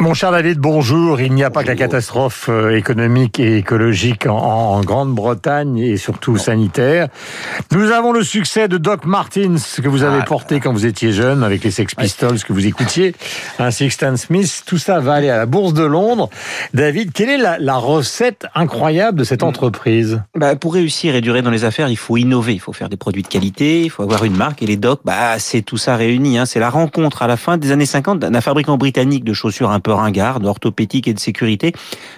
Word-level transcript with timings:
Mon 0.00 0.12
cher 0.12 0.32
David, 0.32 0.58
bonjour. 0.58 1.20
Il 1.20 1.32
n'y 1.32 1.44
a 1.44 1.50
pas 1.50 1.62
que 1.62 1.68
la 1.68 1.76
catastrophe 1.76 2.48
euh, 2.48 2.76
économique 2.76 3.38
et 3.38 3.58
écologique 3.58 4.26
en, 4.26 4.36
en 4.36 4.80
Grande-Bretagne 4.80 5.78
et 5.78 5.96
surtout 5.96 6.36
sanitaire. 6.36 7.08
Nous 7.70 7.90
avons 7.92 8.12
le 8.12 8.24
succès 8.24 8.66
de 8.66 8.76
Doc 8.76 9.06
Martins 9.06 9.54
que 9.82 9.88
vous 9.88 10.02
avez 10.02 10.18
Ah, 10.20 10.24
porté 10.24 10.58
quand 10.58 10.72
vous 10.72 10.84
étiez 10.84 11.12
jeune 11.12 11.44
avec 11.44 11.62
les 11.62 11.70
Sex 11.70 11.94
Pistols 11.94 12.42
que 12.42 12.52
vous 12.52 12.66
écoutiez, 12.66 13.14
ainsi 13.60 13.86
que 13.86 13.94
Stan 13.94 14.16
Smith. 14.16 14.64
Tout 14.66 14.78
ça 14.78 14.98
va 14.98 15.14
aller 15.14 15.30
à 15.30 15.38
la 15.38 15.46
Bourse 15.46 15.74
de 15.74 15.84
Londres. 15.84 16.28
David, 16.74 17.12
quelle 17.12 17.30
est 17.30 17.38
la, 17.38 17.58
la 17.58 17.76
recette 17.76 18.46
incroyable 18.54 19.18
de 19.18 19.24
cette 19.24 19.44
entreprise? 19.44 20.22
Bah, 20.34 20.56
pour 20.56 20.74
réussir 20.74 21.14
et 21.14 21.20
durer 21.20 21.40
dans 21.40 21.50
les 21.50 21.64
affaires, 21.64 21.88
il 21.88 21.96
faut 21.96 22.16
innover, 22.16 22.52
il 22.52 22.60
faut 22.60 22.72
faire 22.72 22.88
des 22.88 22.96
produits 22.96 23.22
de 23.22 23.28
qualité, 23.28 23.82
il 23.82 23.90
faut 23.90 24.02
avoir 24.02 24.24
une 24.24 24.36
marque 24.36 24.60
et 24.62 24.66
les 24.66 24.76
docs, 24.76 25.00
bah, 25.04 25.38
c'est 25.38 25.62
tout 25.62 25.78
ça 25.78 25.94
réuni. 25.94 26.36
Hein. 26.36 26.46
C'est 26.46 26.60
la 26.60 26.70
rencontre 26.70 27.22
à 27.22 27.28
la 27.28 27.36
fin 27.36 27.58
des 27.58 27.70
années 27.70 27.86
50 27.86 28.18
d'un 28.18 28.40
fabricant 28.40 28.76
britannique 28.76 29.24
de 29.24 29.32
chaussures 29.32 29.70
un 29.70 29.80
peu 29.84 29.92
ringardes, 29.92 30.44
orthopédiques 30.44 31.06
et 31.06 31.14
de 31.14 31.20
sécurité 31.20 31.72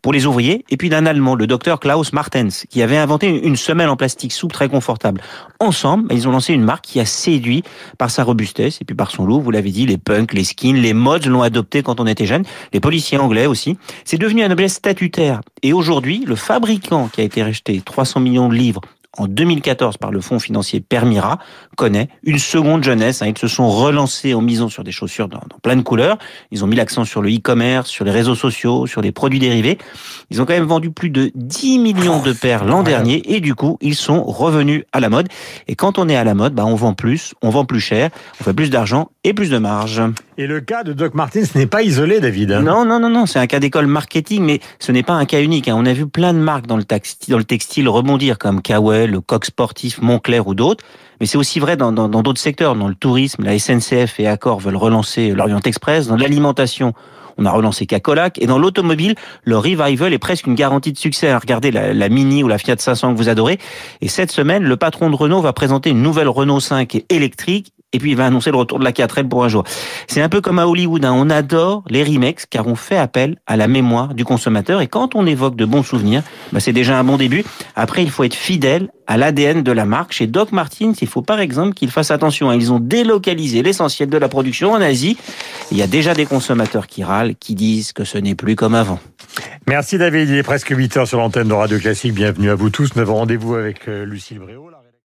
pour 0.00 0.14
les 0.14 0.24
ouvriers, 0.24 0.64
et 0.70 0.78
puis 0.78 0.88
d'un 0.88 1.04
Allemand, 1.04 1.34
le 1.34 1.46
docteur 1.46 1.80
Klaus 1.80 2.14
Martens, 2.14 2.64
qui 2.70 2.80
avait 2.80 2.96
inventé 2.96 3.28
une 3.28 3.56
semelle 3.56 3.90
en 3.90 3.96
plastique 3.96 4.32
souple 4.32 4.54
très 4.54 4.68
confortable. 4.68 5.20
Ensemble, 5.60 6.12
ils 6.14 6.26
ont 6.26 6.30
lancé 6.30 6.54
une 6.54 6.62
marque 6.62 6.84
qui 6.84 7.00
a 7.00 7.04
séduit 7.04 7.64
par 7.98 8.10
sa 8.10 8.24
robustesse 8.24 8.80
et 8.80 8.84
puis 8.84 8.94
par 8.94 9.10
son 9.10 9.26
look. 9.26 9.42
Vous 9.42 9.50
l'avez 9.50 9.70
dit, 9.70 9.84
les 9.84 9.98
punks, 9.98 10.32
les 10.32 10.44
skins, 10.44 10.76
les 10.76 10.94
mods 10.94 11.18
l'ont 11.26 11.42
adopté 11.42 11.82
quand 11.82 12.00
on 12.00 12.06
était 12.06 12.26
jeune, 12.26 12.44
les 12.72 12.80
policiers 12.80 13.18
anglais 13.18 13.46
aussi. 13.46 13.76
C'est 14.04 14.18
devenu 14.18 14.44
un 14.44 14.50
objet 14.50 14.68
statutaire. 14.68 15.40
Et 15.62 15.72
aujourd'hui, 15.72 16.24
le 16.26 16.36
fabricant 16.36 17.08
qui 17.08 17.20
a 17.20 17.24
été 17.24 17.42
racheté 17.42 17.82
300 17.84 18.20
millions 18.20 18.48
de 18.48 18.54
livres 18.54 18.80
en 19.18 19.26
2014 19.26 19.96
par 19.98 20.10
le 20.10 20.20
fonds 20.20 20.38
financier 20.38 20.80
Permira, 20.80 21.38
connaît 21.76 22.08
une 22.22 22.38
seconde 22.38 22.84
jeunesse. 22.84 23.22
Hein. 23.22 23.26
Ils 23.28 23.38
se 23.38 23.48
sont 23.48 23.68
relancés 23.68 24.34
en 24.34 24.40
misant 24.40 24.68
sur 24.68 24.84
des 24.84 24.92
chaussures 24.92 25.28
dans, 25.28 25.38
dans 25.48 25.58
plein 25.62 25.76
de 25.76 25.82
couleurs. 25.82 26.18
Ils 26.50 26.64
ont 26.64 26.66
mis 26.66 26.76
l'accent 26.76 27.04
sur 27.04 27.22
le 27.22 27.30
e-commerce, 27.30 27.88
sur 27.88 28.04
les 28.04 28.10
réseaux 28.10 28.34
sociaux, 28.34 28.86
sur 28.86 29.00
les 29.00 29.12
produits 29.12 29.38
dérivés. 29.38 29.78
Ils 30.30 30.40
ont 30.40 30.46
quand 30.46 30.54
même 30.54 30.64
vendu 30.64 30.90
plus 30.90 31.10
de 31.10 31.30
10 31.34 31.78
millions 31.78 32.22
de 32.22 32.32
paires 32.32 32.64
l'an 32.64 32.82
dernier 32.82 33.22
et 33.34 33.40
du 33.40 33.54
coup, 33.54 33.78
ils 33.80 33.94
sont 33.94 34.22
revenus 34.24 34.84
à 34.92 35.00
la 35.00 35.08
mode. 35.08 35.28
Et 35.66 35.74
quand 35.74 35.98
on 35.98 36.08
est 36.08 36.16
à 36.16 36.24
la 36.24 36.34
mode, 36.34 36.54
bah, 36.54 36.64
on 36.66 36.74
vend 36.74 36.94
plus, 36.94 37.34
on 37.42 37.50
vend 37.50 37.64
plus 37.64 37.80
cher, 37.80 38.10
on 38.40 38.44
fait 38.44 38.54
plus 38.54 38.70
d'argent 38.70 39.10
et 39.24 39.32
plus 39.34 39.50
de 39.50 39.58
marge. 39.58 40.02
Et 40.36 40.46
le 40.46 40.60
cas 40.60 40.84
de 40.84 40.92
Doc 40.92 41.14
Martins 41.14 41.42
n'est 41.56 41.66
pas 41.66 41.82
isolé, 41.82 42.20
David. 42.20 42.50
Non, 42.50 42.84
non, 42.84 43.00
non, 43.00 43.08
non, 43.10 43.26
c'est 43.26 43.40
un 43.40 43.46
cas 43.48 43.58
d'école 43.58 43.86
marketing, 43.88 44.44
mais 44.44 44.60
ce 44.78 44.92
n'est 44.92 45.02
pas 45.02 45.14
un 45.14 45.24
cas 45.24 45.40
unique. 45.40 45.66
hein. 45.68 45.74
On 45.76 45.84
a 45.84 45.92
vu 45.92 46.06
plein 46.06 46.32
de 46.32 46.38
marques 46.38 46.66
dans 46.66 46.76
le, 46.76 46.84
textile, 46.84 47.32
dans 47.32 47.38
le 47.38 47.44
textile 47.44 47.88
rebondir, 47.88 48.38
comme 48.38 48.62
Cowell, 48.62 49.07
le 49.10 49.20
Coq 49.20 49.44
Sportif, 49.44 50.00
Montclair 50.00 50.46
ou 50.46 50.54
d'autres. 50.54 50.84
Mais 51.20 51.26
c'est 51.26 51.38
aussi 51.38 51.58
vrai 51.58 51.76
dans 51.76 51.92
d'autres 51.92 52.40
secteurs, 52.40 52.76
dans 52.76 52.88
le 52.88 52.94
tourisme, 52.94 53.44
la 53.44 53.58
SNCF 53.58 54.20
et 54.20 54.26
Accor 54.26 54.60
veulent 54.60 54.76
relancer 54.76 55.30
l'Orient 55.30 55.60
Express, 55.64 56.06
dans 56.06 56.16
l'alimentation. 56.16 56.94
On 57.38 57.44
a 57.44 57.50
relancé 57.52 57.86
Cacolac 57.86 58.40
et 58.42 58.46
dans 58.46 58.58
l'automobile, 58.58 59.14
le 59.44 59.56
revival 59.56 60.12
est 60.12 60.18
presque 60.18 60.46
une 60.46 60.56
garantie 60.56 60.92
de 60.92 60.98
succès. 60.98 61.32
Regardez 61.34 61.70
la, 61.70 61.94
la 61.94 62.08
Mini 62.08 62.42
ou 62.42 62.48
la 62.48 62.58
Fiat 62.58 62.76
500 62.78 63.12
que 63.12 63.18
vous 63.18 63.28
adorez. 63.28 63.58
Et 64.00 64.08
cette 64.08 64.32
semaine, 64.32 64.64
le 64.64 64.76
patron 64.76 65.08
de 65.08 65.14
Renault 65.14 65.40
va 65.40 65.52
présenter 65.52 65.90
une 65.90 66.02
nouvelle 66.02 66.28
Renault 66.28 66.60
5 66.60 67.04
électrique 67.08 67.72
et 67.92 67.98
puis 67.98 68.10
il 68.10 68.16
va 68.16 68.26
annoncer 68.26 68.50
le 68.50 68.56
retour 68.56 68.78
de 68.78 68.84
la 68.84 68.92
4L 68.92 69.28
pour 69.28 69.44
un 69.44 69.48
jour. 69.48 69.64
C'est 70.06 70.20
un 70.20 70.28
peu 70.28 70.40
comme 70.40 70.58
à 70.58 70.66
Hollywood, 70.66 71.04
hein. 71.04 71.12
on 71.14 71.30
adore 71.30 71.84
les 71.88 72.04
remakes 72.04 72.44
car 72.50 72.66
on 72.66 72.74
fait 72.74 72.96
appel 72.98 73.36
à 73.46 73.56
la 73.56 73.68
mémoire 73.68 74.14
du 74.14 74.24
consommateur 74.24 74.80
et 74.80 74.86
quand 74.86 75.14
on 75.14 75.26
évoque 75.26 75.56
de 75.56 75.64
bons 75.64 75.82
souvenirs, 75.82 76.22
bah, 76.52 76.60
c'est 76.60 76.72
déjà 76.72 76.98
un 76.98 77.04
bon 77.04 77.16
début. 77.16 77.44
Après, 77.76 78.02
il 78.02 78.10
faut 78.10 78.24
être 78.24 78.34
fidèle 78.34 78.90
à 79.06 79.16
l'ADN 79.16 79.62
de 79.62 79.72
la 79.72 79.86
marque. 79.86 80.12
Chez 80.12 80.26
Doc 80.26 80.52
Martens, 80.52 81.00
il 81.00 81.08
faut 81.08 81.22
par 81.22 81.40
exemple 81.40 81.72
qu'ils 81.74 81.90
fassent 81.90 82.10
attention. 82.10 82.50
hein. 82.50 82.56
Ils 82.56 82.72
ont 82.72 82.80
délocalisé 82.80 83.62
l'essentiel 83.62 84.10
de 84.10 84.18
la 84.18 84.28
production 84.28 84.72
en 84.72 84.80
Asie. 84.80 85.16
Il 85.70 85.78
y 85.78 85.82
a 85.82 85.86
déjà 85.86 86.12
des 86.14 86.26
consommateurs 86.26 86.86
qui 86.86 87.04
râlent, 87.04 87.36
qui 87.36 87.54
disent 87.54 87.92
que 87.92 88.04
ce 88.04 88.18
n'est 88.18 88.34
plus 88.34 88.54
comme 88.54 88.74
avant. 88.74 89.00
Merci 89.66 89.98
David, 89.98 90.28
il 90.28 90.36
est 90.36 90.42
presque 90.42 90.68
8 90.70 90.96
heures 90.98 91.08
sur 91.08 91.18
l'antenne 91.18 91.48
de 91.48 91.54
Radio 91.54 91.78
Classique. 91.78 92.14
Bienvenue 92.14 92.50
à 92.50 92.54
vous 92.54 92.70
tous. 92.70 92.94
Nous 92.96 93.02
avons 93.02 93.16
rendez-vous 93.16 93.54
avec 93.54 93.88
euh, 93.88 94.04
Lucille 94.04 94.38
Bréau. 94.38 94.68